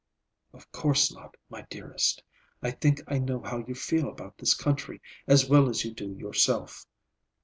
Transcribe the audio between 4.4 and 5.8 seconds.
country as well